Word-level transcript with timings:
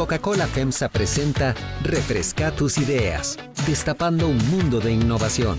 Coca-Cola 0.00 0.46
FEMSA 0.46 0.88
presenta 0.88 1.54
Refresca 1.82 2.50
tus 2.52 2.78
ideas, 2.78 3.36
destapando 3.66 4.28
un 4.28 4.38
mundo 4.50 4.80
de 4.80 4.92
innovación. 4.92 5.58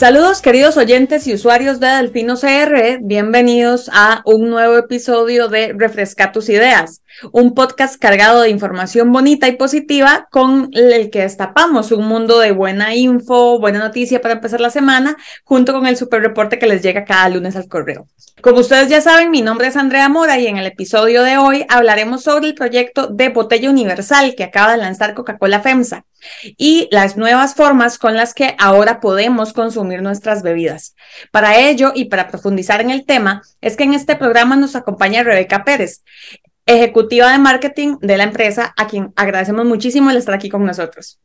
Saludos 0.00 0.40
queridos 0.40 0.78
oyentes 0.78 1.26
y 1.26 1.34
usuarios 1.34 1.78
de 1.78 1.88
Delfino 1.88 2.36
CR, 2.36 3.00
bienvenidos 3.02 3.90
a 3.92 4.22
un 4.24 4.48
nuevo 4.48 4.78
episodio 4.78 5.48
de 5.48 5.74
Refresca 5.76 6.32
tus 6.32 6.48
ideas, 6.48 7.02
un 7.32 7.52
podcast 7.52 8.00
cargado 8.00 8.40
de 8.40 8.48
información 8.48 9.12
bonita 9.12 9.46
y 9.46 9.56
positiva 9.56 10.26
con 10.30 10.70
el 10.72 11.10
que 11.10 11.20
destapamos 11.20 11.92
un 11.92 12.06
mundo 12.06 12.38
de 12.38 12.52
buena 12.52 12.94
info, 12.94 13.60
buena 13.60 13.78
noticia 13.78 14.22
para 14.22 14.32
empezar 14.32 14.62
la 14.62 14.70
semana, 14.70 15.18
junto 15.44 15.74
con 15.74 15.86
el 15.86 15.98
super 15.98 16.22
reporte 16.22 16.58
que 16.58 16.66
les 16.66 16.80
llega 16.80 17.04
cada 17.04 17.28
lunes 17.28 17.54
al 17.54 17.68
correo. 17.68 18.06
Como 18.40 18.60
ustedes 18.60 18.88
ya 18.88 19.02
saben, 19.02 19.30
mi 19.30 19.42
nombre 19.42 19.66
es 19.66 19.76
Andrea 19.76 20.08
Mora 20.08 20.38
y 20.38 20.46
en 20.46 20.56
el 20.56 20.64
episodio 20.64 21.22
de 21.24 21.36
hoy 21.36 21.66
hablaremos 21.68 22.22
sobre 22.22 22.46
el 22.46 22.54
proyecto 22.54 23.08
de 23.08 23.28
botella 23.28 23.68
universal 23.68 24.34
que 24.34 24.44
acaba 24.44 24.72
de 24.72 24.78
lanzar 24.78 25.12
Coca-Cola 25.12 25.60
FEMSA 25.60 26.06
y 26.42 26.88
las 26.90 27.16
nuevas 27.16 27.54
formas 27.54 27.98
con 27.98 28.16
las 28.16 28.34
que 28.34 28.54
ahora 28.58 29.00
podemos 29.00 29.52
consumir 29.52 30.02
nuestras 30.02 30.42
bebidas. 30.42 30.94
Para 31.30 31.58
ello 31.58 31.92
y 31.94 32.06
para 32.06 32.28
profundizar 32.28 32.80
en 32.80 32.90
el 32.90 33.04
tema, 33.04 33.42
es 33.60 33.76
que 33.76 33.84
en 33.84 33.94
este 33.94 34.16
programa 34.16 34.56
nos 34.56 34.76
acompaña 34.76 35.22
Rebeca 35.22 35.64
Pérez, 35.64 36.02
ejecutiva 36.66 37.30
de 37.32 37.38
marketing 37.38 37.96
de 38.00 38.16
la 38.16 38.24
empresa, 38.24 38.74
a 38.76 38.86
quien 38.86 39.12
agradecemos 39.16 39.64
muchísimo 39.64 40.10
el 40.10 40.16
estar 40.16 40.34
aquí 40.34 40.48
con 40.48 40.64
nosotros. 40.64 41.18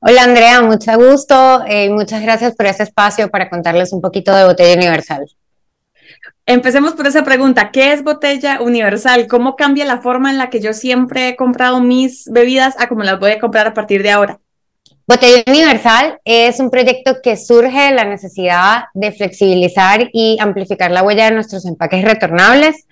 Hola 0.00 0.22
Andrea, 0.22 0.62
mucho 0.62 0.96
gusto 0.96 1.62
y 1.68 1.72
eh, 1.72 1.90
muchas 1.90 2.22
gracias 2.22 2.54
por 2.54 2.64
este 2.64 2.84
espacio 2.84 3.30
para 3.30 3.50
contarles 3.50 3.92
un 3.92 4.00
poquito 4.00 4.34
de 4.34 4.44
Botella 4.44 4.74
Universal. 4.74 5.26
Empecemos 6.52 6.94
por 6.94 7.06
esa 7.06 7.22
pregunta, 7.22 7.70
¿qué 7.70 7.92
es 7.92 8.02
botella 8.02 8.60
universal? 8.60 9.28
¿Cómo 9.28 9.54
cambia 9.54 9.84
la 9.84 10.00
forma 10.00 10.32
en 10.32 10.36
la 10.36 10.50
que 10.50 10.60
yo 10.60 10.72
siempre 10.72 11.28
he 11.28 11.36
comprado 11.36 11.80
mis 11.80 12.24
bebidas 12.28 12.74
a 12.80 12.88
como 12.88 13.04
las 13.04 13.20
voy 13.20 13.30
a 13.30 13.38
comprar 13.38 13.68
a 13.68 13.72
partir 13.72 14.02
de 14.02 14.10
ahora? 14.10 14.40
Botella 15.06 15.44
Universal 15.46 16.18
es 16.24 16.58
un 16.58 16.68
proyecto 16.68 17.18
que 17.22 17.36
surge 17.36 17.78
de 17.78 17.92
la 17.92 18.04
necesidad 18.04 18.86
de 18.94 19.12
flexibilizar 19.12 20.10
y 20.12 20.38
amplificar 20.40 20.90
la 20.90 21.04
huella 21.04 21.26
de 21.26 21.30
nuestros 21.30 21.64
empaques 21.66 22.04
retornables. 22.04 22.84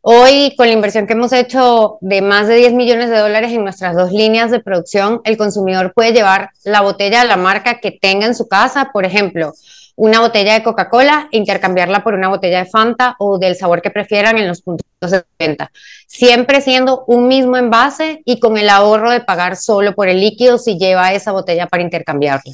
Hoy, 0.00 0.54
con 0.56 0.66
la 0.66 0.72
inversión 0.72 1.06
que 1.06 1.12
hemos 1.12 1.32
hecho 1.32 1.98
de 2.00 2.22
más 2.22 2.48
de 2.48 2.56
10 2.56 2.72
millones 2.72 3.08
de 3.08 3.18
dólares 3.18 3.52
en 3.52 3.62
nuestras 3.62 3.94
dos 3.94 4.10
líneas 4.10 4.50
de 4.50 4.58
producción, 4.58 5.20
el 5.22 5.36
consumidor 5.36 5.92
puede 5.94 6.12
llevar 6.12 6.50
la 6.64 6.80
botella 6.80 7.20
a 7.20 7.24
la 7.24 7.36
marca 7.36 7.78
que 7.78 7.92
tenga 7.92 8.26
en 8.26 8.34
su 8.34 8.48
casa, 8.48 8.90
por 8.92 9.04
ejemplo, 9.04 9.52
una 9.96 10.20
botella 10.20 10.54
de 10.54 10.62
Coca-Cola 10.62 11.28
e 11.32 11.38
intercambiarla 11.38 12.04
por 12.04 12.14
una 12.14 12.28
botella 12.28 12.60
de 12.60 12.70
Fanta 12.70 13.16
o 13.18 13.38
del 13.38 13.56
sabor 13.56 13.82
que 13.82 13.90
prefieran 13.90 14.38
en 14.38 14.46
los 14.46 14.62
puntos 14.62 14.86
de 15.10 15.24
venta. 15.38 15.72
Siempre 16.06 16.60
siendo 16.60 17.04
un 17.06 17.26
mismo 17.26 17.56
envase 17.56 18.22
y 18.24 18.38
con 18.38 18.58
el 18.58 18.68
ahorro 18.68 19.10
de 19.10 19.20
pagar 19.20 19.56
solo 19.56 19.94
por 19.94 20.08
el 20.08 20.20
líquido 20.20 20.58
si 20.58 20.78
lleva 20.78 21.12
esa 21.12 21.32
botella 21.32 21.66
para 21.66 21.82
intercambiarla. 21.82 22.52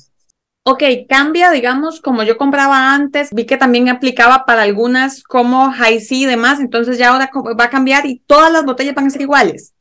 Ok, 0.65 0.85
cambia, 1.09 1.51
digamos, 1.51 2.01
como 2.01 2.23
yo 2.23 2.39
compraba 2.39 2.95
antes, 2.95 3.31
vi 3.33 3.47
que 3.47 3.57
también 3.57 3.89
aplicaba 3.89 4.45
para 4.45 4.63
algunas 4.63 5.25
como 5.25 5.73
High 5.73 5.99
C 5.99 6.15
y 6.15 6.27
demás, 6.27 6.61
entonces 6.61 6.99
ya 6.99 7.09
ahora 7.09 7.29
va 7.59 7.65
a 7.65 7.71
cambiar 7.71 8.07
y 8.07 8.21
todas 8.21 8.53
las 8.53 8.65
botellas 8.65 8.95
van 8.95 9.09
a 9.09 9.11
ser 9.11 9.23
iguales. 9.23 9.72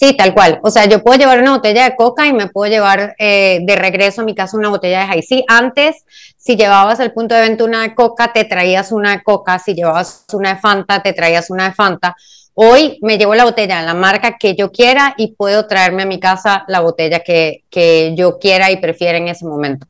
Sí, 0.00 0.16
tal 0.16 0.32
cual. 0.32 0.60
O 0.62 0.70
sea, 0.70 0.84
yo 0.84 1.02
puedo 1.02 1.18
llevar 1.18 1.40
una 1.40 1.50
botella 1.50 1.82
de 1.82 1.96
coca 1.96 2.24
y 2.28 2.32
me 2.32 2.46
puedo 2.46 2.70
llevar 2.70 3.16
eh, 3.18 3.58
de 3.62 3.74
regreso 3.74 4.20
a 4.20 4.24
mi 4.24 4.32
casa 4.32 4.56
una 4.56 4.68
botella 4.68 5.00
de 5.00 5.06
High 5.06 5.44
Antes, 5.48 6.04
si 6.36 6.54
llevabas 6.54 7.00
al 7.00 7.12
punto 7.12 7.34
de 7.34 7.40
venta 7.40 7.64
una 7.64 7.82
de 7.82 7.96
coca, 7.96 8.32
te 8.32 8.44
traías 8.44 8.92
una 8.92 9.10
de 9.10 9.24
coca. 9.24 9.58
Si 9.58 9.74
llevabas 9.74 10.24
una 10.32 10.54
de 10.54 10.60
Fanta, 10.60 11.02
te 11.02 11.14
traías 11.14 11.50
una 11.50 11.64
de 11.64 11.74
Fanta. 11.74 12.14
Hoy 12.54 13.00
me 13.02 13.18
llevo 13.18 13.34
la 13.34 13.42
botella, 13.42 13.82
la 13.82 13.94
marca 13.94 14.36
que 14.38 14.54
yo 14.54 14.70
quiera 14.70 15.14
y 15.16 15.34
puedo 15.34 15.66
traerme 15.66 16.04
a 16.04 16.06
mi 16.06 16.20
casa 16.20 16.64
la 16.68 16.78
botella 16.78 17.18
que, 17.24 17.64
que 17.68 18.14
yo 18.16 18.38
quiera 18.38 18.70
y 18.70 18.76
prefiera 18.76 19.18
en 19.18 19.26
ese 19.26 19.46
momento. 19.46 19.88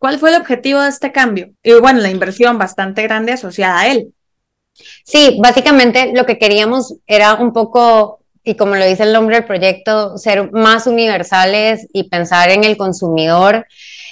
¿Cuál 0.00 0.18
fue 0.18 0.30
el 0.30 0.40
objetivo 0.40 0.80
de 0.80 0.88
este 0.88 1.12
cambio? 1.12 1.50
Y 1.62 1.74
bueno, 1.74 2.00
la 2.00 2.10
inversión 2.10 2.58
bastante 2.58 3.04
grande 3.04 3.30
asociada 3.30 3.78
a 3.78 3.86
él. 3.86 4.12
Sí, 5.04 5.38
básicamente 5.40 6.10
lo 6.12 6.26
que 6.26 6.38
queríamos 6.38 6.96
era 7.06 7.34
un 7.34 7.52
poco 7.52 8.21
y 8.44 8.56
como 8.56 8.74
lo 8.74 8.84
dice 8.84 9.04
el 9.04 9.12
nombre 9.12 9.36
del 9.36 9.44
proyecto, 9.44 10.18
ser 10.18 10.50
más 10.52 10.86
universales 10.86 11.86
y 11.92 12.04
pensar 12.04 12.50
en 12.50 12.64
el 12.64 12.76
consumidor 12.76 13.66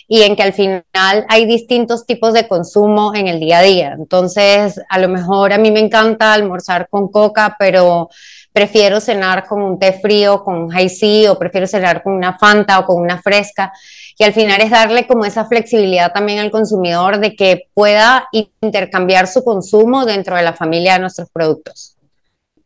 y 0.07 0.23
en 0.23 0.35
que 0.37 0.43
al 0.43 0.53
final 0.53 0.85
hay 1.29 1.47
distintos 1.47 2.07
tipos 2.07 2.33
de 2.35 2.49
consumo 2.49 3.13
en 3.15 3.29
el 3.29 3.39
día 3.41 3.59
a 3.59 3.63
día. 3.63 3.97
Entonces, 3.97 4.81
a 4.89 4.99
lo 4.99 5.09
mejor 5.09 5.53
a 5.53 5.59
mí 5.59 5.71
me 5.71 5.81
encanta 5.81 6.33
almorzar 6.33 6.89
con 6.89 7.09
coca, 7.09 7.57
pero 7.59 8.09
prefiero 8.53 9.01
cenar 9.01 9.47
con 9.47 9.63
un 9.63 9.79
té 9.79 9.93
frío, 9.93 10.43
con 10.43 10.69
high 10.69 10.89
C, 10.89 11.29
o 11.29 11.39
prefiero 11.39 11.67
cenar 11.67 12.03
con 12.03 12.13
una 12.13 12.37
Fanta 12.39 12.81
o 12.81 12.87
con 12.87 13.01
una 13.01 13.23
fresca. 13.23 13.73
Y 14.19 14.25
al 14.25 14.33
final 14.33 14.61
es 14.61 14.71
darle 14.71 15.07
como 15.07 15.25
esa 15.25 15.45
flexibilidad 15.47 16.13
también 16.13 16.41
al 16.41 16.51
consumidor 16.51 17.19
de 17.21 17.37
que 17.37 17.69
pueda 17.73 18.29
intercambiar 18.61 19.29
su 19.29 19.45
consumo 19.45 20.05
dentro 20.07 20.37
de 20.37 20.43
la 20.43 20.53
familia 20.53 20.95
de 20.95 21.01
nuestros 21.01 21.31
productos 21.31 21.97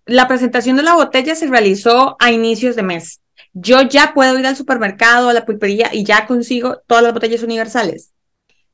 la 0.06 0.28
presentación 0.28 0.76
de 0.76 0.82
la 0.82 0.94
botella 0.94 1.34
se 1.34 1.46
realizó 1.46 2.16
a 2.18 2.30
inicios 2.30 2.76
de 2.76 2.82
mes. 2.82 3.20
Yo 3.52 3.82
ya 3.82 4.12
puedo 4.14 4.38
ir 4.38 4.46
al 4.46 4.56
supermercado, 4.56 5.28
a 5.28 5.32
la 5.32 5.46
pulpería 5.46 5.90
y 5.92 6.04
ya 6.04 6.26
consigo 6.26 6.82
todas 6.86 7.04
las 7.04 7.14
botellas 7.14 7.42
universales. 7.42 8.10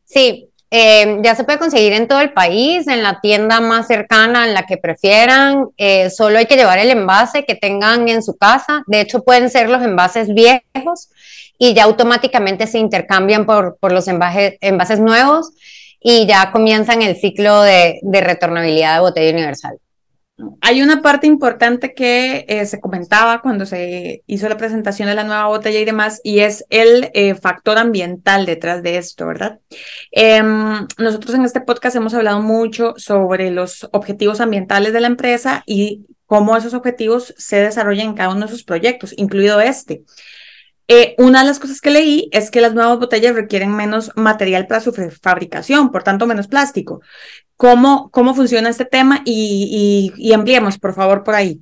Sí, 0.05 0.49
eh, 0.73 1.19
ya 1.23 1.35
se 1.35 1.45
puede 1.45 1.59
conseguir 1.59 1.93
en 1.93 2.09
todo 2.09 2.21
el 2.21 2.33
país, 2.33 2.87
en 2.87 3.03
la 3.03 3.21
tienda 3.21 3.61
más 3.61 3.89
cercana, 3.89 4.47
en 4.47 4.55
la 4.55 4.67
que 4.67 4.77
prefieran. 4.77 5.67
Eh, 5.77 6.11
solo 6.11 6.39
hay 6.39 6.47
que 6.47 6.57
llevar 6.57 6.79
el 6.79 6.91
envase 6.91 7.45
que 7.45 7.55
tengan 7.55 8.09
en 8.09 8.23
su 8.23 8.37
casa. 8.37 8.83
De 8.87 9.01
hecho, 9.01 9.23
pueden 9.23 9.51
ser 9.51 9.69
los 9.69 9.83
envases 9.83 10.33
viejos 10.33 11.11
y 11.59 11.75
ya 11.75 11.85
automáticamente 11.85 12.67
se 12.67 12.79
intercambian 12.79 13.47
por, 13.47 13.77
por 13.79 13.93
los 13.93 14.09
envases 14.09 15.01
nuevos 15.01 15.51
y 16.01 16.27
ya 16.27 16.51
comienzan 16.53 17.03
el 17.03 17.17
ciclo 17.17 17.63
de, 17.63 17.99
de 18.03 18.21
retornabilidad 18.21 18.95
de 18.95 19.01
botella 19.01 19.33
universal. 19.33 19.79
Hay 20.61 20.83
una 20.83 21.03
parte 21.03 21.27
importante 21.27 21.95
que 21.95 22.45
eh, 22.49 22.67
se 22.67 22.81
comentaba 22.81 23.43
cuando 23.43 23.67
se 23.67 24.23
hizo 24.27 24.49
la 24.49 24.57
presentación 24.57 25.09
de 25.09 25.15
la 25.15 25.25
nueva 25.25 25.47
botella 25.47 25.81
y 25.81 25.85
demás, 25.85 26.21
y 26.23 26.41
es 26.41 26.65
el 26.71 27.11
eh, 27.15 27.35
factor 27.35 27.79
ambiental 27.79 28.47
detrás 28.47 28.83
de 28.83 28.97
esto, 28.97 29.27
¿verdad? 29.27 29.61
Em, 30.11 30.87
nosotros 30.99 31.35
en 31.35 31.45
este 31.45 31.61
podcast 31.61 31.97
hemos 31.97 32.15
hablado 32.15 32.41
mucho 32.41 32.95
sobre 32.97 33.51
los 33.51 33.89
objetivos 33.93 34.41
ambientales 34.41 34.93
de 34.93 35.01
la 35.01 35.07
empresa 35.07 35.63
y 35.67 36.07
cómo 36.27 36.57
esos 36.57 36.75
objetivos 36.75 37.35
se 37.37 37.57
desarrollan 37.57 38.09
en 38.09 38.15
cada 38.15 38.31
uno 38.31 38.47
de 38.47 38.53
sus 38.53 38.63
proyectos, 38.63 39.15
incluido 39.17 39.61
este. 39.61 40.05
Eh, 40.93 41.15
una 41.19 41.43
de 41.43 41.47
las 41.47 41.61
cosas 41.61 41.81
que 41.81 41.89
leí 41.89 42.29
es 42.33 42.51
que 42.51 42.61
las 42.61 42.75
nuevas 42.75 42.99
botellas 42.99 43.37
requieren 43.37 43.77
menos 43.77 44.11
material 44.17 44.67
para 44.67 44.81
su 44.81 44.93
fabricación, 45.23 45.93
por 45.93 46.03
tanto 46.03 46.27
menos 46.27 46.49
plástico. 46.49 47.01
¿Cómo, 47.57 48.11
cómo 48.11 48.35
funciona 48.35 48.71
este 48.71 48.87
tema? 48.87 49.23
Y, 49.25 50.13
y, 50.17 50.33
ampliemos, 50.33 50.79
por 50.79 50.93
favor, 50.93 51.23
por 51.23 51.37
ahí. 51.37 51.61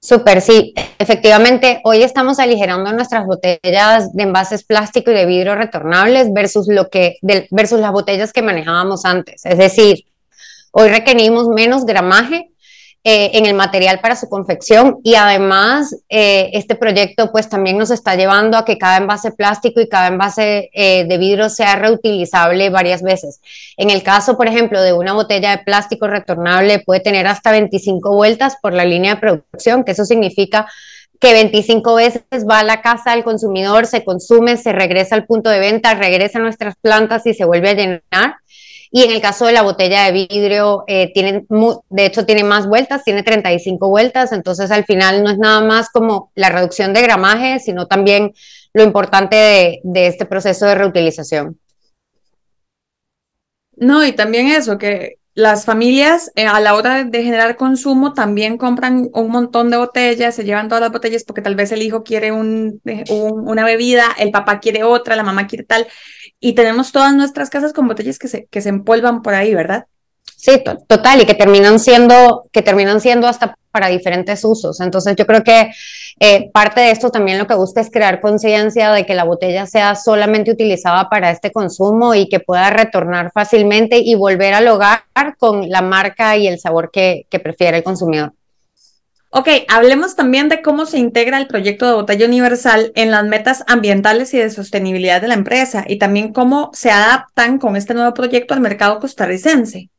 Súper, 0.00 0.40
sí. 0.40 0.74
Efectivamente, 0.98 1.82
hoy 1.84 2.02
estamos 2.02 2.40
aligerando 2.40 2.92
nuestras 2.92 3.24
botellas 3.26 4.12
de 4.12 4.22
envases 4.24 4.64
plástico 4.64 5.12
y 5.12 5.14
de 5.14 5.26
vidrio 5.26 5.54
retornables 5.54 6.32
versus, 6.32 6.66
lo 6.66 6.90
que, 6.90 7.18
versus 7.52 7.78
las 7.78 7.92
botellas 7.92 8.32
que 8.32 8.42
manejábamos 8.42 9.04
antes. 9.04 9.46
Es 9.46 9.56
decir, 9.56 10.04
hoy 10.72 10.88
requerimos 10.88 11.46
menos 11.46 11.86
gramaje 11.86 12.50
eh, 13.06 13.32
en 13.34 13.44
el 13.44 13.52
material 13.52 14.00
para 14.00 14.16
su 14.16 14.30
confección 14.30 14.98
y 15.04 15.14
además 15.14 15.94
eh, 16.08 16.48
este 16.54 16.74
proyecto 16.74 17.30
pues 17.32 17.50
también 17.50 17.76
nos 17.76 17.90
está 17.90 18.14
llevando 18.14 18.56
a 18.56 18.64
que 18.64 18.78
cada 18.78 18.96
envase 18.96 19.30
plástico 19.30 19.82
y 19.82 19.90
cada 19.90 20.06
envase 20.06 20.70
eh, 20.72 21.04
de 21.04 21.18
vidrio 21.18 21.50
sea 21.50 21.76
reutilizable 21.76 22.70
varias 22.70 23.02
veces. 23.02 23.42
En 23.76 23.90
el 23.90 24.02
caso, 24.02 24.38
por 24.38 24.46
ejemplo, 24.46 24.80
de 24.80 24.94
una 24.94 25.12
botella 25.12 25.50
de 25.50 25.64
plástico 25.64 26.06
retornable 26.06 26.78
puede 26.78 27.00
tener 27.00 27.26
hasta 27.26 27.52
25 27.52 28.16
vueltas 28.16 28.56
por 28.62 28.72
la 28.72 28.86
línea 28.86 29.16
de 29.16 29.20
producción, 29.20 29.84
que 29.84 29.92
eso 29.92 30.06
significa 30.06 30.66
que 31.20 31.34
25 31.34 31.94
veces 31.96 32.22
va 32.48 32.60
a 32.60 32.64
la 32.64 32.80
casa 32.80 33.10
del 33.10 33.22
consumidor, 33.22 33.86
se 33.86 34.02
consume, 34.02 34.56
se 34.56 34.72
regresa 34.72 35.14
al 35.14 35.26
punto 35.26 35.50
de 35.50 35.58
venta, 35.58 35.94
regresa 35.94 36.38
a 36.38 36.42
nuestras 36.42 36.74
plantas 36.80 37.26
y 37.26 37.34
se 37.34 37.44
vuelve 37.44 37.68
a 37.68 37.74
llenar. 37.74 38.36
Y 38.96 39.02
en 39.02 39.10
el 39.10 39.20
caso 39.20 39.46
de 39.46 39.52
la 39.52 39.62
botella 39.62 40.04
de 40.04 40.12
vidrio, 40.12 40.84
eh, 40.86 41.12
de 41.16 42.06
hecho 42.06 42.24
tiene 42.24 42.44
más 42.44 42.68
vueltas, 42.68 43.02
tiene 43.02 43.24
35 43.24 43.88
vueltas, 43.88 44.30
entonces 44.30 44.70
al 44.70 44.84
final 44.84 45.24
no 45.24 45.30
es 45.30 45.36
nada 45.36 45.62
más 45.62 45.90
como 45.90 46.30
la 46.36 46.48
reducción 46.48 46.92
de 46.92 47.02
gramaje, 47.02 47.58
sino 47.58 47.88
también 47.88 48.32
lo 48.72 48.84
importante 48.84 49.34
de, 49.34 49.80
de 49.82 50.06
este 50.06 50.26
proceso 50.26 50.66
de 50.66 50.76
reutilización. 50.76 51.58
No, 53.74 54.06
y 54.06 54.12
también 54.12 54.46
eso, 54.46 54.78
que 54.78 55.18
las 55.34 55.64
familias 55.64 56.30
eh, 56.36 56.46
a 56.46 56.60
la 56.60 56.76
hora 56.76 57.02
de 57.04 57.22
generar 57.24 57.56
consumo 57.56 58.12
también 58.12 58.56
compran 58.56 59.08
un 59.12 59.30
montón 59.30 59.68
de 59.68 59.76
botellas, 59.76 60.36
se 60.36 60.44
llevan 60.44 60.68
todas 60.68 60.80
las 60.80 60.92
botellas 60.92 61.24
porque 61.24 61.42
tal 61.42 61.56
vez 61.56 61.72
el 61.72 61.82
hijo 61.82 62.04
quiere 62.04 62.30
un, 62.30 62.80
una 63.10 63.64
bebida, 63.64 64.04
el 64.16 64.30
papá 64.30 64.60
quiere 64.60 64.84
otra, 64.84 65.16
la 65.16 65.24
mamá 65.24 65.48
quiere 65.48 65.64
tal, 65.64 65.88
y 66.38 66.54
tenemos 66.54 66.92
todas 66.92 67.14
nuestras 67.14 67.50
casas 67.50 67.72
con 67.72 67.88
botellas 67.88 68.18
que 68.18 68.28
se, 68.28 68.46
que 68.46 68.60
se 68.60 68.68
empolvan 68.68 69.22
por 69.22 69.34
ahí, 69.34 69.54
¿verdad? 69.54 69.86
Sí, 70.36 70.62
total, 70.88 71.22
y 71.22 71.26
que 71.26 71.34
terminan 71.34 71.80
siendo, 71.80 72.48
que 72.52 72.62
terminan 72.62 73.00
siendo 73.00 73.26
hasta 73.26 73.56
para 73.74 73.88
diferentes 73.88 74.44
usos. 74.44 74.80
Entonces 74.80 75.16
yo 75.16 75.26
creo 75.26 75.42
que 75.42 75.72
eh, 76.20 76.48
parte 76.52 76.80
de 76.80 76.92
esto 76.92 77.10
también 77.10 77.38
lo 77.38 77.48
que 77.48 77.56
busca 77.56 77.80
es 77.80 77.90
crear 77.90 78.20
conciencia 78.20 78.92
de 78.92 79.04
que 79.04 79.14
la 79.14 79.24
botella 79.24 79.66
sea 79.66 79.96
solamente 79.96 80.52
utilizada 80.52 81.10
para 81.10 81.32
este 81.32 81.50
consumo 81.50 82.14
y 82.14 82.28
que 82.28 82.38
pueda 82.38 82.70
retornar 82.70 83.32
fácilmente 83.32 83.98
y 83.98 84.14
volver 84.14 84.54
al 84.54 84.68
hogar 84.68 85.02
con 85.38 85.68
la 85.68 85.82
marca 85.82 86.36
y 86.36 86.46
el 86.46 86.60
sabor 86.60 86.92
que, 86.92 87.26
que 87.28 87.40
prefiere 87.40 87.78
el 87.78 87.82
consumidor. 87.82 88.32
Ok, 89.30 89.48
hablemos 89.66 90.14
también 90.14 90.48
de 90.48 90.62
cómo 90.62 90.86
se 90.86 90.98
integra 90.98 91.38
el 91.38 91.48
proyecto 91.48 91.88
de 91.88 91.94
botella 91.94 92.26
universal 92.26 92.92
en 92.94 93.10
las 93.10 93.24
metas 93.24 93.64
ambientales 93.66 94.32
y 94.34 94.38
de 94.38 94.48
sostenibilidad 94.50 95.20
de 95.20 95.26
la 95.26 95.34
empresa 95.34 95.84
y 95.88 95.98
también 95.98 96.32
cómo 96.32 96.70
se 96.72 96.92
adaptan 96.92 97.58
con 97.58 97.74
este 97.74 97.94
nuevo 97.94 98.14
proyecto 98.14 98.54
al 98.54 98.60
mercado 98.60 99.00
costarricense. 99.00 99.90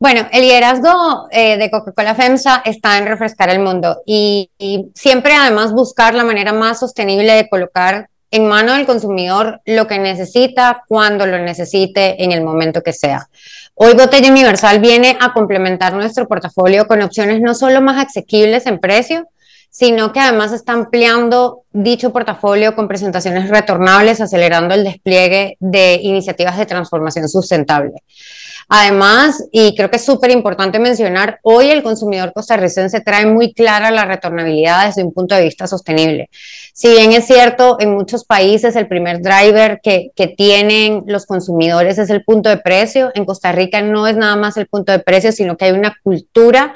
Bueno, 0.00 0.28
el 0.30 0.42
liderazgo 0.42 1.26
eh, 1.32 1.56
de 1.56 1.72
Coca-Cola 1.72 2.14
FEMSA 2.14 2.62
está 2.64 2.98
en 2.98 3.06
refrescar 3.06 3.50
el 3.50 3.58
mundo 3.58 4.00
y, 4.06 4.48
siempre 4.94 5.34
además 5.34 5.72
buscar 5.72 6.14
la 6.14 6.22
manera 6.22 6.52
más 6.52 6.78
sostenible 6.78 7.32
de 7.32 7.48
colocar 7.48 8.08
en 8.30 8.46
mano 8.46 8.74
del 8.74 8.86
consumidor 8.86 9.60
lo 9.64 9.88
que 9.88 9.98
necesita, 9.98 10.84
cuando 10.86 11.26
lo 11.26 11.38
necesite, 11.40 12.22
en 12.22 12.30
el 12.30 12.44
momento 12.44 12.82
que 12.82 12.92
sea. 12.92 13.28
Hoy 13.74 13.94
Botella 13.94 14.30
Universal 14.30 14.78
viene 14.78 15.18
a 15.20 15.32
complementar 15.32 15.94
nuestro 15.94 16.28
portafolio 16.28 16.86
con 16.86 17.02
opciones 17.02 17.40
no 17.40 17.54
solo 17.54 17.80
más 17.80 18.06
asequibles 18.06 18.66
en 18.66 18.78
precio, 18.78 19.26
sino 19.70 20.12
que 20.12 20.20
además 20.20 20.52
está 20.52 20.72
ampliando 20.72 21.62
dicho 21.72 22.12
portafolio 22.12 22.74
con 22.74 22.88
presentaciones 22.88 23.48
retornables, 23.48 24.20
acelerando 24.20 24.74
el 24.74 24.84
despliegue 24.84 25.56
de 25.60 26.00
iniciativas 26.02 26.56
de 26.58 26.66
transformación 26.66 27.28
sustentable. 27.28 28.02
Además, 28.70 29.44
y 29.50 29.74
creo 29.74 29.90
que 29.90 29.96
es 29.96 30.04
súper 30.04 30.30
importante 30.30 30.78
mencionar, 30.78 31.38
hoy 31.42 31.70
el 31.70 31.82
consumidor 31.82 32.34
costarricense 32.34 33.00
trae 33.00 33.24
muy 33.24 33.54
clara 33.54 33.90
la 33.90 34.04
retornabilidad 34.04 34.86
desde 34.86 35.04
un 35.04 35.14
punto 35.14 35.34
de 35.34 35.44
vista 35.44 35.66
sostenible. 35.66 36.28
Si 36.74 36.88
bien 36.88 37.12
es 37.12 37.26
cierto, 37.26 37.78
en 37.80 37.94
muchos 37.94 38.26
países 38.26 38.76
el 38.76 38.86
primer 38.86 39.22
driver 39.22 39.80
que, 39.82 40.10
que 40.14 40.26
tienen 40.26 41.04
los 41.06 41.24
consumidores 41.24 41.98
es 41.98 42.10
el 42.10 42.24
punto 42.24 42.50
de 42.50 42.58
precio, 42.58 43.10
en 43.14 43.24
Costa 43.24 43.52
Rica 43.52 43.80
no 43.80 44.06
es 44.06 44.18
nada 44.18 44.36
más 44.36 44.58
el 44.58 44.66
punto 44.66 44.92
de 44.92 44.98
precio, 44.98 45.32
sino 45.32 45.56
que 45.56 45.64
hay 45.64 45.72
una 45.72 45.96
cultura 46.02 46.74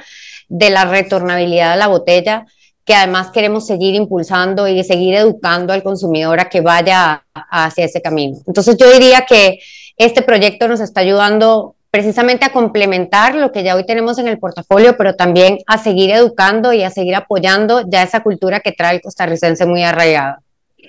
de 0.48 0.70
la 0.70 0.86
retornabilidad 0.86 1.72
de 1.72 1.78
la 1.78 1.88
botella 1.88 2.46
que 2.84 2.94
además 2.94 3.30
queremos 3.30 3.66
seguir 3.66 3.94
impulsando 3.94 4.66
y 4.66 4.82
seguir 4.82 5.14
educando 5.14 5.72
al 5.72 5.82
consumidor 5.82 6.40
a 6.40 6.48
que 6.48 6.60
vaya 6.60 7.24
hacia 7.32 7.84
ese 7.84 8.02
camino. 8.02 8.38
Entonces 8.46 8.76
yo 8.76 8.90
diría 8.92 9.24
que 9.26 9.60
este 9.96 10.22
proyecto 10.22 10.66
nos 10.68 10.80
está 10.80 11.00
ayudando 11.00 11.76
precisamente 11.92 12.46
a 12.46 12.52
complementar 12.52 13.34
lo 13.34 13.52
que 13.52 13.62
ya 13.62 13.76
hoy 13.76 13.84
tenemos 13.84 14.18
en 14.18 14.26
el 14.26 14.38
portafolio, 14.38 14.96
pero 14.96 15.14
también 15.14 15.58
a 15.66 15.76
seguir 15.76 16.10
educando 16.10 16.72
y 16.72 16.82
a 16.82 16.90
seguir 16.90 17.14
apoyando 17.14 17.84
ya 17.86 18.02
esa 18.02 18.22
cultura 18.22 18.60
que 18.60 18.72
trae 18.72 18.96
el 18.96 19.02
costarricense 19.02 19.66
muy 19.66 19.82
arraigada. 19.82 20.40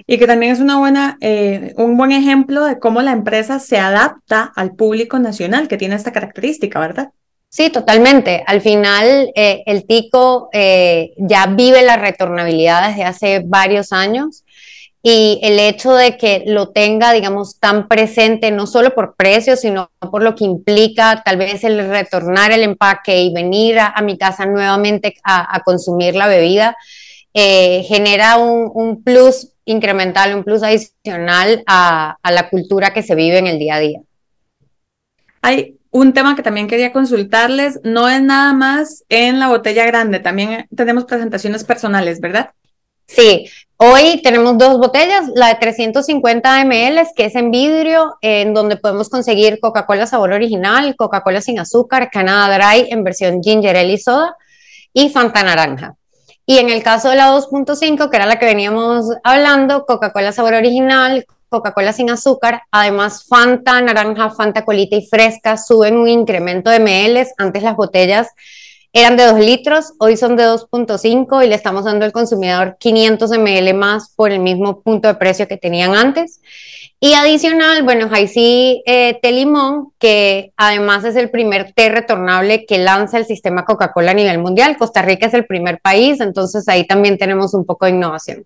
Y 0.07 0.17
que 0.17 0.25
también 0.25 0.53
es 0.53 0.59
una 0.59 0.79
buena, 0.79 1.17
eh, 1.21 1.73
un 1.77 1.97
buen 1.97 2.11
ejemplo 2.13 2.65
de 2.65 2.79
cómo 2.79 3.01
la 3.01 3.11
empresa 3.11 3.59
se 3.59 3.77
adapta 3.77 4.51
al 4.55 4.75
público 4.75 5.19
nacional 5.19 5.67
que 5.67 5.77
tiene 5.77 5.95
esta 5.95 6.13
característica, 6.13 6.79
¿verdad? 6.79 7.09
Sí, 7.53 7.69
totalmente. 7.69 8.43
Al 8.47 8.61
final, 8.61 9.31
eh, 9.35 9.61
el 9.67 9.85
tico 9.85 10.49
eh, 10.53 11.13
ya 11.17 11.45
vive 11.45 11.83
la 11.83 11.97
retornabilidad 11.97 12.87
desde 12.87 13.03
hace 13.03 13.43
varios 13.45 13.91
años 13.91 14.43
y 15.03 15.39
el 15.43 15.59
hecho 15.59 15.93
de 15.93 16.17
que 16.17 16.45
lo 16.47 16.69
tenga, 16.69 17.13
digamos, 17.13 17.59
tan 17.59 17.87
presente, 17.87 18.49
no 18.49 18.65
solo 18.65 18.95
por 18.95 19.15
precio, 19.15 19.55
sino 19.55 19.91
por 20.11 20.23
lo 20.23 20.33
que 20.33 20.45
implica 20.45 21.21
tal 21.23 21.37
vez 21.37 21.63
el 21.63 21.87
retornar 21.89 22.51
el 22.51 22.63
empaque 22.63 23.21
y 23.21 23.31
venir 23.31 23.77
a, 23.79 24.01
mi 24.01 24.17
casa 24.17 24.47
nuevamente 24.47 25.13
a, 25.23 25.61
consumir 25.63 26.15
la 26.15 26.25
bebida, 26.25 26.75
eh, 27.35 27.83
genera 27.83 28.37
un, 28.37 29.03
plus 29.03 29.49
incremental, 29.65 30.35
un 30.35 30.43
plus 30.43 30.63
adicional 30.63 31.63
a, 31.67 32.17
la 32.23 32.49
cultura 32.49 32.93
que 32.93 33.03
se 33.03 33.13
vive 33.13 33.37
en 33.37 33.45
el 33.45 33.59
día 33.59 33.75
a 33.75 33.79
día. 33.79 34.01
Un 35.93 36.11
tema 36.11 36.35
que 36.35 36.41
también 36.41 36.67
quería 36.67 36.91
consultarles, 36.91 37.79
no 37.83 38.09
es 38.09 38.21
nada 38.21 38.51
más 38.51 39.03
en 39.09 39.39
la 39.39 39.47
botella 39.47 39.85
grande, 39.85 40.19
también 40.19 40.67
tenemos 40.75 41.05
presentaciones 41.05 41.63
personales, 41.63 42.19
¿verdad? 42.19 42.49
Sí, 43.05 43.47
hoy 43.77 44.19
tenemos 44.23 44.57
dos 44.57 44.79
botellas, 44.79 45.25
la 45.35 45.49
de 45.49 45.55
350 45.55 46.65
ml, 46.65 47.07
que 47.15 47.25
es 47.25 47.35
en 47.35 47.51
vidrio, 47.51 48.15
en 48.21 48.55
donde 48.55 48.77
podemos 48.77 49.07
conseguir 49.07 49.59
Coca-Cola 49.59 50.07
sabor 50.07 50.33
original, 50.33 50.95
Coca-Cola 50.95 51.41
sin 51.41 51.59
azúcar, 51.59 52.09
Canada 52.11 52.57
Dry 52.57 52.87
en 52.89 53.03
versión 53.03 53.43
ginger 53.43 53.77
ale 53.77 53.93
y 53.93 53.97
soda 53.99 54.35
y 54.93 55.09
Fanta 55.09 55.43
naranja. 55.43 55.95
Y 56.47 56.57
en 56.57 56.71
el 56.71 56.81
caso 56.81 57.09
de 57.09 57.17
la 57.17 57.29
2.5, 57.29 58.09
que 58.09 58.17
era 58.17 58.25
la 58.25 58.39
que 58.39 58.47
veníamos 58.47 59.05
hablando, 59.23 59.85
Coca-Cola 59.85 60.31
sabor 60.31 60.55
original, 60.55 61.25
Coca-Cola 61.53 61.93
sin 61.93 62.09
azúcar, 62.09 62.63
además 62.71 63.25
Fanta 63.29 63.79
naranja, 63.79 64.31
Fanta 64.31 64.65
colita 64.65 64.95
y 64.95 65.05
fresca 65.05 65.55
suben 65.55 65.95
un 65.97 66.07
incremento 66.07 66.71
de 66.71 66.79
ml. 66.79 67.27
Antes 67.37 67.61
las 67.61 67.75
botellas 67.75 68.29
eran 68.91 69.17
de 69.17 69.25
2 69.25 69.39
litros, 69.39 69.93
hoy 69.99 70.17
son 70.17 70.35
de 70.35 70.45
2.5 70.45 71.45
y 71.45 71.47
le 71.47 71.53
estamos 71.53 71.85
dando 71.85 72.05
al 72.05 72.11
consumidor 72.11 72.77
500 72.79 73.29
ml 73.37 73.73
más 73.75 74.11
por 74.15 74.31
el 74.31 74.39
mismo 74.39 74.81
punto 74.81 75.07
de 75.07 75.13
precio 75.13 75.47
que 75.47 75.57
tenían 75.57 75.93
antes. 75.93 76.41
Y 76.99 77.13
adicional, 77.13 77.83
bueno, 77.83 78.09
ahí 78.11 78.27
sí, 78.27 78.81
eh, 78.87 79.19
té 79.21 79.31
limón, 79.31 79.91
que 79.99 80.53
además 80.57 81.03
es 81.03 81.15
el 81.17 81.29
primer 81.29 81.73
té 81.73 81.89
retornable 81.89 82.65
que 82.65 82.79
lanza 82.79 83.19
el 83.19 83.25
sistema 83.25 83.63
Coca-Cola 83.63 84.11
a 84.11 84.15
nivel 84.15 84.39
mundial. 84.39 84.77
Costa 84.77 85.03
Rica 85.03 85.27
es 85.27 85.35
el 85.35 85.45
primer 85.45 85.79
país, 85.81 86.19
entonces 86.19 86.67
ahí 86.67 86.87
también 86.87 87.19
tenemos 87.19 87.53
un 87.53 87.65
poco 87.65 87.85
de 87.85 87.91
innovación. 87.91 88.45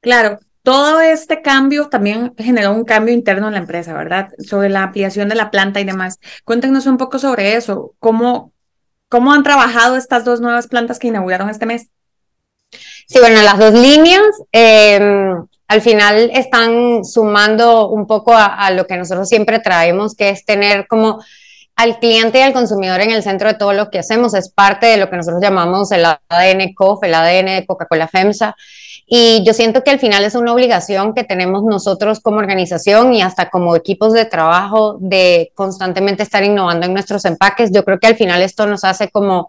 Claro, 0.00 0.38
todo 0.62 1.00
este 1.00 1.40
cambio 1.42 1.88
también 1.88 2.34
generó 2.36 2.72
un 2.72 2.84
cambio 2.84 3.14
interno 3.14 3.48
en 3.48 3.54
la 3.54 3.60
empresa, 3.60 3.94
¿verdad? 3.94 4.28
Sobre 4.38 4.68
la 4.68 4.82
ampliación 4.82 5.28
de 5.28 5.34
la 5.34 5.50
planta 5.50 5.80
y 5.80 5.84
demás. 5.84 6.18
Cuéntenos 6.44 6.86
un 6.86 6.98
poco 6.98 7.18
sobre 7.18 7.56
eso. 7.56 7.94
¿Cómo, 7.98 8.52
cómo 9.08 9.32
han 9.32 9.42
trabajado 9.42 9.96
estas 9.96 10.24
dos 10.24 10.40
nuevas 10.40 10.66
plantas 10.66 10.98
que 10.98 11.08
inauguraron 11.08 11.48
este 11.48 11.66
mes? 11.66 11.88
Sí, 13.06 13.18
bueno, 13.18 13.40
las 13.42 13.58
dos 13.58 13.72
líneas 13.72 14.22
em, 14.52 15.46
al 15.68 15.80
final 15.80 16.30
están 16.34 17.04
sumando 17.04 17.88
un 17.88 18.06
poco 18.06 18.34
a, 18.36 18.70
lo 18.70 18.86
que 18.86 18.98
nosotros 18.98 19.28
siempre 19.28 19.60
traemos, 19.60 20.14
que 20.14 20.28
es 20.28 20.44
tener 20.44 20.86
como 20.86 21.22
al 21.78 22.00
cliente 22.00 22.40
y 22.40 22.42
al 22.42 22.52
consumidor 22.52 23.00
en 23.00 23.12
el 23.12 23.22
centro 23.22 23.48
de 23.48 23.54
todo 23.54 23.72
lo 23.72 23.88
que 23.88 24.00
hacemos. 24.00 24.34
Es 24.34 24.50
parte 24.50 24.86
de 24.86 24.96
lo 24.96 25.08
que 25.08 25.16
nosotros 25.16 25.40
llamamos 25.40 25.92
el 25.92 26.04
ADN 26.04 26.74
COF, 26.74 27.04
el 27.04 27.14
ADN 27.14 27.46
de 27.46 27.66
Coca-Cola 27.66 28.08
FEMSA. 28.08 28.56
Y 29.06 29.44
yo 29.46 29.54
siento 29.54 29.84
que 29.84 29.92
al 29.92 30.00
final 30.00 30.24
es 30.24 30.34
una 30.34 30.52
obligación 30.52 31.14
que 31.14 31.22
tenemos 31.22 31.62
nosotros 31.62 32.18
como 32.18 32.38
organización 32.38 33.14
y 33.14 33.22
hasta 33.22 33.48
como 33.48 33.76
equipos 33.76 34.12
de 34.12 34.24
trabajo 34.24 34.96
de 34.98 35.52
constantemente 35.54 36.24
estar 36.24 36.42
innovando 36.42 36.84
en 36.84 36.94
nuestros 36.94 37.24
empaques. 37.24 37.70
Yo 37.72 37.84
creo 37.84 38.00
que 38.00 38.08
al 38.08 38.16
final 38.16 38.42
esto 38.42 38.66
nos 38.66 38.82
hace 38.82 39.08
como 39.08 39.48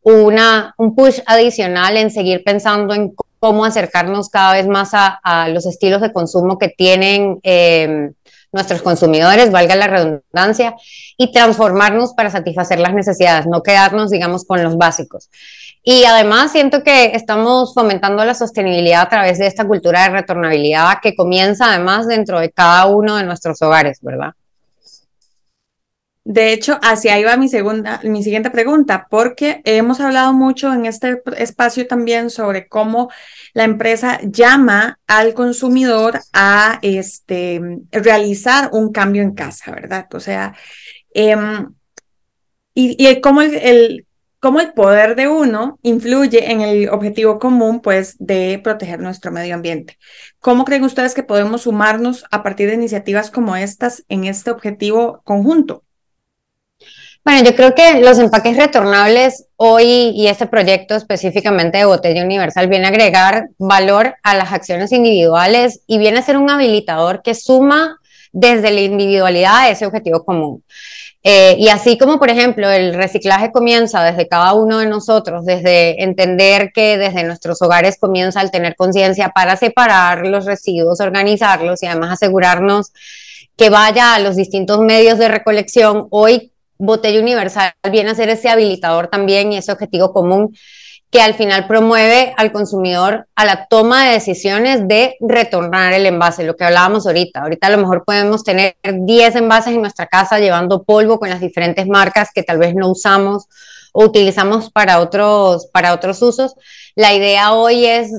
una, 0.00 0.74
un 0.78 0.94
push 0.94 1.20
adicional 1.26 1.98
en 1.98 2.10
seguir 2.10 2.42
pensando 2.42 2.94
en 2.94 3.14
cómo 3.38 3.66
acercarnos 3.66 4.30
cada 4.30 4.54
vez 4.54 4.66
más 4.66 4.92
a, 4.94 5.48
los 5.50 5.66
estilos 5.66 6.00
de 6.00 6.14
consumo 6.14 6.56
que 6.58 6.70
tienen 6.70 7.38
eh, 7.42 8.12
nuestros 8.56 8.82
consumidores, 8.82 9.52
valga 9.52 9.76
la 9.76 9.86
redundancia, 9.86 10.74
y 11.16 11.30
transformarnos 11.30 12.12
para 12.14 12.30
satisfacer 12.30 12.80
las 12.80 12.92
necesidades, 12.92 13.46
no 13.46 13.62
quedarnos, 13.62 14.10
digamos, 14.10 14.44
con 14.44 14.62
los 14.62 14.76
básicos. 14.76 15.30
Y 15.82 16.04
además 16.04 16.50
siento 16.50 16.82
que 16.82 17.12
estamos 17.14 17.72
fomentando 17.72 18.24
la 18.24 18.34
sostenibilidad 18.34 19.02
a 19.02 19.08
través 19.08 19.38
de 19.38 19.46
esta 19.46 19.64
cultura 19.64 20.02
de 20.02 20.08
retornabilidad 20.08 20.98
que 21.00 21.14
comienza 21.14 21.70
además 21.70 22.08
dentro 22.08 22.40
de 22.40 22.50
cada 22.50 22.86
uno 22.86 23.16
de 23.16 23.22
nuestros 23.22 23.62
hogares, 23.62 23.98
¿verdad? 24.02 24.32
De 26.28 26.52
hecho, 26.52 26.80
hacia 26.82 27.14
ahí 27.14 27.22
va 27.22 27.36
mi 27.36 27.48
segunda, 27.48 28.00
mi 28.02 28.24
siguiente 28.24 28.50
pregunta, 28.50 29.06
porque 29.08 29.60
hemos 29.64 30.00
hablado 30.00 30.32
mucho 30.32 30.72
en 30.72 30.84
este 30.84 31.22
espacio 31.36 31.86
también 31.86 32.30
sobre 32.30 32.66
cómo 32.66 33.10
la 33.54 33.62
empresa 33.62 34.18
llama 34.24 34.98
al 35.06 35.34
consumidor 35.34 36.18
a 36.32 36.80
este, 36.82 37.60
realizar 37.92 38.70
un 38.72 38.90
cambio 38.90 39.22
en 39.22 39.34
casa, 39.34 39.70
¿verdad? 39.70 40.08
O 40.14 40.18
sea, 40.18 40.56
em, 41.14 41.72
y, 42.74 43.20
cómo 43.20 43.42
el, 43.42 44.04
cómo 44.40 44.58
el 44.58 44.72
poder 44.72 45.14
de 45.14 45.28
uno 45.28 45.78
influye 45.82 46.50
en 46.50 46.60
el 46.60 46.88
objetivo 46.88 47.38
común, 47.38 47.80
pues, 47.80 48.16
de 48.18 48.60
proteger 48.64 48.98
nuestro 48.98 49.30
medio 49.30 49.54
ambiente. 49.54 49.96
¿Cómo 50.40 50.64
creen 50.64 50.82
ustedes 50.82 51.14
que 51.14 51.22
podemos 51.22 51.62
sumarnos 51.62 52.24
a 52.32 52.42
partir 52.42 52.68
de 52.68 52.74
iniciativas 52.74 53.30
como 53.30 53.54
estas 53.54 54.04
en 54.08 54.24
este 54.24 54.50
objetivo 54.50 55.20
conjunto? 55.22 55.85
Bueno, 57.26 57.42
yo 57.42 57.56
creo 57.56 57.74
que 57.74 58.02
los 58.02 58.20
empaques 58.20 58.56
retornables 58.56 59.46
hoy 59.56 60.12
y 60.14 60.28
este 60.28 60.46
proyecto 60.46 60.94
específicamente 60.94 61.76
de 61.76 61.84
Botella 61.84 62.24
Universal 62.24 62.68
viene 62.68 62.84
a 62.84 62.90
agregar 62.90 63.48
valor 63.58 64.14
a 64.22 64.36
las 64.36 64.52
acciones 64.52 64.92
individuales 64.92 65.80
y 65.88 65.98
viene 65.98 66.20
a 66.20 66.22
ser 66.22 66.36
un 66.36 66.48
habilitador 66.48 67.22
que 67.22 67.34
suma 67.34 67.98
desde 68.30 68.70
la 68.70 68.80
individualidad 68.80 69.68
ese 69.68 69.86
objetivo 69.86 70.24
común. 70.24 70.62
Eh, 71.24 71.56
y 71.58 71.66
así 71.66 71.98
como, 71.98 72.20
por 72.20 72.30
ejemplo, 72.30 72.70
el 72.70 72.94
reciclaje 72.94 73.50
comienza 73.50 74.04
desde 74.04 74.28
cada 74.28 74.52
uno 74.52 74.78
de 74.78 74.86
nosotros, 74.86 75.44
desde 75.44 76.04
entender 76.04 76.70
que 76.72 76.96
desde 76.96 77.24
nuestros 77.24 77.60
hogares 77.60 77.98
comienza 77.98 78.40
el 78.40 78.52
tener 78.52 78.76
conciencia 78.76 79.30
para 79.30 79.56
separar 79.56 80.24
los 80.28 80.44
residuos, 80.44 81.00
organizarlos 81.00 81.82
y 81.82 81.86
además 81.86 82.12
asegurarnos 82.12 82.92
que 83.56 83.68
vaya 83.68 84.14
a 84.14 84.20
los 84.20 84.36
distintos 84.36 84.78
medios 84.78 85.18
de 85.18 85.26
recolección, 85.26 86.06
hoy 86.10 86.52
Botella 86.78 87.20
Universal 87.20 87.72
viene 87.90 88.10
a 88.10 88.14
ser 88.14 88.28
ese 88.28 88.48
habilitador 88.48 89.08
también 89.08 89.52
y 89.52 89.56
ese 89.56 89.72
objetivo 89.72 90.12
común 90.12 90.54
que 91.10 91.20
al 91.20 91.34
final 91.34 91.66
promueve 91.66 92.34
al 92.36 92.52
consumidor 92.52 93.28
a 93.36 93.44
la 93.44 93.66
toma 93.68 94.04
de 94.04 94.12
decisiones 94.12 94.86
de 94.88 95.16
retornar 95.20 95.92
el 95.92 96.04
envase, 96.04 96.44
lo 96.44 96.56
que 96.56 96.64
hablábamos 96.64 97.06
ahorita. 97.06 97.42
Ahorita 97.42 97.68
a 97.68 97.70
lo 97.70 97.78
mejor 97.78 98.04
podemos 98.04 98.44
tener 98.44 98.76
10 98.82 99.36
envases 99.36 99.74
en 99.74 99.80
nuestra 99.80 100.06
casa 100.06 100.40
llevando 100.40 100.82
polvo 100.82 101.18
con 101.18 101.30
las 101.30 101.40
diferentes 101.40 101.86
marcas 101.86 102.30
que 102.34 102.42
tal 102.42 102.58
vez 102.58 102.74
no 102.74 102.90
usamos 102.90 103.46
o 103.92 104.04
utilizamos 104.04 104.70
para 104.70 105.00
otros, 105.00 105.68
para 105.72 105.94
otros 105.94 106.20
usos. 106.22 106.54
La 106.96 107.14
idea 107.14 107.52
hoy 107.52 107.86
es 107.86 108.10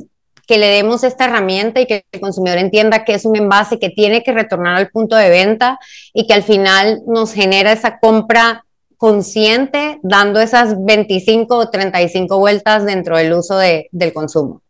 que 0.48 0.58
le 0.58 0.68
demos 0.68 1.04
esta 1.04 1.26
herramienta 1.26 1.82
y 1.82 1.86
que 1.86 2.06
el 2.12 2.22
consumidor 2.22 2.58
entienda 2.58 3.04
que 3.04 3.14
es 3.14 3.26
un 3.26 3.36
envase 3.36 3.80
que 3.80 3.90
tiene 3.90 4.24
que 4.24 4.32
retornar 4.32 4.78
al 4.78 4.90
punto 4.90 5.16
de 5.16 5.30
venta 5.30 5.78
y 6.14 6.26
que 6.26 6.34
al 6.34 6.44
final 6.44 7.02
nos 7.06 7.34
genera 7.34 7.72
esa 7.72 8.00
compra 8.00 8.66
consciente 8.96 10.00
dando 10.02 10.40
esas 10.40 10.76
25 10.84 11.56
o 11.56 11.70
35 11.70 12.40
vueltas 12.40 12.86
dentro 12.86 13.18
del 13.18 13.34
uso 13.34 13.58
de, 13.58 13.90
del 13.92 14.14
consumo. 14.14 14.64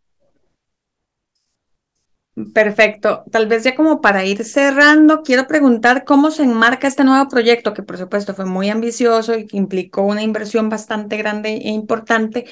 Perfecto. 2.53 3.23
Tal 3.31 3.47
vez 3.47 3.63
ya 3.63 3.75
como 3.75 3.99
para 3.99 4.23
ir 4.23 4.43
cerrando, 4.45 5.23
quiero 5.23 5.47
preguntar 5.47 6.05
cómo 6.05 6.29
se 6.29 6.43
enmarca 6.43 6.87
este 6.87 7.03
nuevo 7.03 7.27
proyecto, 7.29 7.73
que 7.73 7.81
por 7.81 7.97
supuesto 7.97 8.35
fue 8.35 8.45
muy 8.45 8.69
ambicioso 8.69 9.35
y 9.35 9.47
que 9.47 9.57
implicó 9.57 10.03
una 10.03 10.21
inversión 10.21 10.69
bastante 10.69 11.17
grande 11.17 11.53
e 11.53 11.69
importante, 11.69 12.45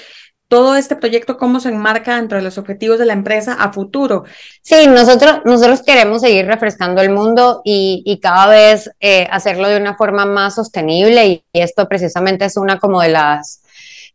todo 0.48 0.76
este 0.76 0.96
proyecto, 0.96 1.38
cómo 1.38 1.60
se 1.60 1.70
enmarca 1.70 2.16
dentro 2.16 2.38
de 2.38 2.44
los 2.44 2.58
objetivos 2.58 3.00
de 3.00 3.06
la 3.06 3.14
empresa 3.14 3.54
a 3.54 3.74
futuro. 3.74 4.26
Sí, 4.62 4.88
nosotros, 4.88 5.42
nosotros 5.44 5.82
queremos 5.82 6.22
seguir 6.22 6.46
refrescando 6.46 7.02
el 7.02 7.10
mundo 7.10 7.62
y, 7.64 8.04
y 8.06 8.20
cada 8.20 8.48
vez 8.48 8.92
eh, 9.00 9.28
hacerlo 9.32 9.68
de 9.68 9.78
una 9.78 9.96
forma 9.96 10.26
más 10.26 10.56
sostenible 10.56 11.26
y, 11.26 11.44
y, 11.52 11.62
esto 11.62 11.88
precisamente 11.88 12.46
es 12.46 12.58
una 12.58 12.80
como 12.80 13.02
de 13.02 13.10
las 13.10 13.65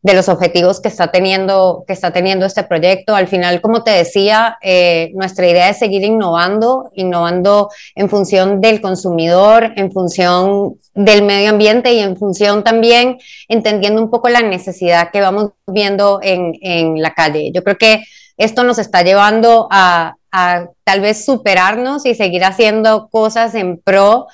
de 0.02 0.14
los 0.14 0.28
objetivos 0.28 0.80
que 0.80 0.88
está 0.88 1.08
teniendo, 1.08 1.84
que 1.86 1.92
está 1.92 2.10
teniendo 2.10 2.46
este 2.46 2.62
proyecto. 2.64 3.14
Al 3.14 3.28
final, 3.28 3.60
como 3.60 3.82
te 3.82 3.90
decía, 3.90 4.56
eh, 4.62 5.10
nuestra 5.14 5.46
idea 5.46 5.68
es 5.68 5.78
seguir 5.78 6.02
innovando, 6.04 6.90
innovando 6.94 7.68
en 7.94 8.08
función 8.08 8.60
del 8.60 8.80
consumidor, 8.80 9.72
en 9.76 9.92
función 9.92 10.76
del 10.94 11.22
medio 11.22 11.50
ambiente 11.50 11.92
y 11.92 12.00
en 12.00 12.16
función 12.16 12.64
también 12.64 13.18
entendiendo 13.48 14.00
un 14.00 14.10
poco 14.10 14.28
la 14.30 14.40
necesidad 14.40 15.10
que 15.10 15.20
vamos 15.20 15.50
viendo 15.66 16.20
en, 16.22 16.54
en 16.62 17.02
la 17.02 17.12
calle. 17.12 17.52
Yo 17.52 17.62
creo 17.62 17.76
que 17.76 18.02
esto 18.38 18.64
nos 18.64 18.78
está 18.78 19.02
llevando 19.02 19.68
a, 19.70 20.14
a 20.32 20.66
tal 20.84 21.00
vez 21.00 21.24
superarnos 21.26 22.06
y 22.06 22.14
seguir 22.14 22.44
haciendo 22.44 23.08
cosas 23.10 23.54
en 23.54 23.78
pro 23.78 24.28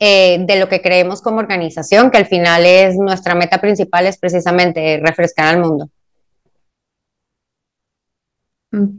eh, 0.00 0.38
de 0.40 0.58
lo 0.58 0.68
que 0.68 0.80
creemos 0.80 1.22
como 1.22 1.38
organización, 1.38 2.10
que 2.10 2.18
al 2.18 2.26
final 2.26 2.64
es 2.66 2.96
nuestra 2.96 3.34
meta 3.34 3.60
principal, 3.60 4.06
es 4.06 4.18
precisamente 4.18 5.00
refrescar 5.04 5.54
al 5.54 5.60
mundo. 5.60 5.90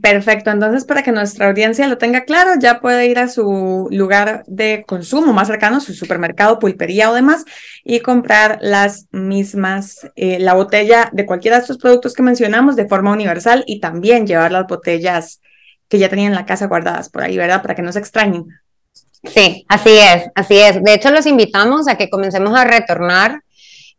Perfecto, 0.02 0.52
entonces 0.52 0.84
para 0.84 1.02
que 1.02 1.14
nuestra 1.14 1.48
audiencia 1.48 1.88
lo 1.88 1.98
tenga 1.98 2.26
claro, 2.26 2.52
ya 2.60 2.82
puede 2.82 3.08
ir 3.08 3.18
a 3.18 3.30
su 3.30 3.88
lugar 3.90 4.44
de 4.46 4.84
consumo 4.86 5.32
más 5.32 5.48
cercano, 5.48 5.80
su 5.80 5.94
supermercado, 5.94 6.60
pulpería 6.60 7.10
o 7.10 7.14
demás, 7.14 7.46
y 7.86 8.02
comprar 8.02 8.58
las 8.62 9.08
mismas, 9.12 10.10
eh, 10.18 10.40
la 10.40 10.56
botella 10.56 11.10
de 11.14 11.26
cualquiera 11.26 11.56
de 11.56 11.62
estos 11.62 11.78
productos 11.78 12.14
que 12.14 12.22
mencionamos 12.22 12.76
de 12.76 12.88
forma 12.88 13.14
universal 13.14 13.64
y 13.66 13.80
también 13.80 14.28
llevar 14.28 14.52
las 14.52 14.68
botellas 14.68 15.40
que 15.88 16.00
ya 16.00 16.10
tenían 16.10 16.34
en 16.34 16.36
la 16.36 16.46
casa 16.46 16.68
guardadas 16.68 17.10
por 17.10 17.24
ahí, 17.24 17.38
¿verdad? 17.38 17.62
Para 17.62 17.74
que 17.76 17.82
no 17.82 17.94
se 17.94 18.00
extrañen. 18.00 18.61
Sí, 19.24 19.66
así 19.70 19.92
es, 19.92 20.30
así 20.34 20.58
es. 20.58 20.84
De 20.84 20.94
hecho, 20.94 21.12
los 21.12 21.26
invitamos 21.26 21.88
a 21.88 21.96
que 21.96 22.10
comencemos 22.10 22.58
a 22.58 22.64
retornar 22.64 23.42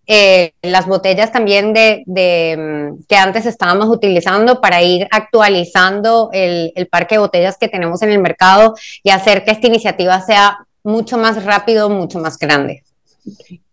eh, 0.06 0.54
las 0.62 0.86
botellas 0.86 1.30
también 1.30 1.72
de, 1.72 2.02
mm, 2.06 3.04
que 3.08 3.16
antes 3.16 3.46
estábamos 3.46 3.88
utilizando 3.88 4.60
para 4.60 4.82
ir 4.82 5.06
actualizando 5.12 6.30
el, 6.32 6.72
parque 6.90 7.14
de 7.14 7.20
botellas 7.20 7.56
que 7.56 7.68
tenemos 7.68 8.02
en 8.02 8.10
el 8.10 8.18
mercado 8.18 8.74
y 9.02 9.10
hacer 9.10 9.44
que 9.44 9.52
esta 9.52 9.68
iniciativa 9.68 10.20
sea 10.20 10.58
mucho 10.82 11.18
más 11.18 11.44
rápido, 11.44 11.88
mucho 11.88 12.18
más 12.18 12.36
grande. 12.36 12.82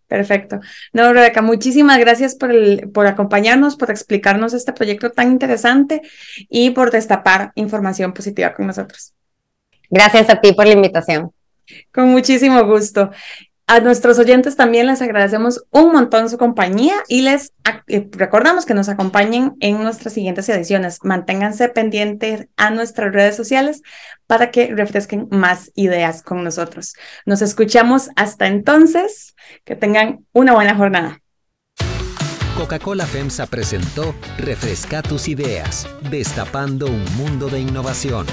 Perfecto. 0.07 0.59
No, 0.93 1.13
Rebeca, 1.13 1.41
muchísimas 1.41 1.97
gracias 1.99 2.35
por, 2.35 2.51
el, 2.51 2.89
por 2.91 3.07
acompañarnos, 3.07 3.75
por 3.75 3.89
explicarnos 3.89 4.53
este 4.53 4.73
proyecto 4.73 5.11
tan 5.11 5.31
interesante 5.31 6.01
y 6.47 6.71
por 6.71 6.91
destapar 6.91 7.51
información 7.55 8.13
positiva 8.13 8.53
con 8.53 8.67
nosotros. 8.67 9.13
Gracias 9.89 10.29
a 10.29 10.39
ti 10.39 10.53
por 10.53 10.67
la 10.67 10.73
invitación. 10.73 11.31
Con 11.91 12.09
muchísimo 12.09 12.63
gusto. 12.65 13.11
A 13.69 13.81
nuestros 13.81 14.17
oyentes 14.17 14.55
también 14.55 14.87
les 14.87 14.99
agradecemos 14.99 15.63
un 15.69 15.91
montón 15.91 16.27
su 16.27 16.39
compañía 16.39 16.95
y 17.07 17.21
les 17.21 17.53
eh, 17.85 18.09
recordamos 18.13 18.65
que 18.65 18.73
nos 18.73 18.89
acompañen 18.89 19.53
en 19.59 19.83
nuestras 19.83 20.15
siguientes 20.15 20.49
ediciones. 20.49 20.97
Manténganse 21.03 21.69
pendientes 21.69 22.47
a 22.57 22.71
nuestras 22.71 23.13
redes 23.13 23.35
sociales 23.35 23.83
para 24.25 24.49
que 24.49 24.73
refresquen 24.73 25.27
más 25.29 25.69
ideas 25.75 26.23
con 26.23 26.43
nosotros. 26.43 26.95
Nos 27.27 27.43
escuchamos 27.43 28.09
hasta 28.15 28.47
entonces. 28.47 29.35
Que 29.65 29.75
tengan 29.75 30.25
una 30.33 30.53
buena 30.53 30.73
jornada. 30.75 31.19
Coca-Cola 32.57 33.05
FEMSA 33.05 33.45
presentó 33.45 34.15
Refresca 34.39 35.03
tus 35.03 35.27
ideas, 35.27 35.87
destapando 36.09 36.87
un 36.87 37.05
mundo 37.17 37.49
de 37.49 37.59
innovación. 37.59 38.25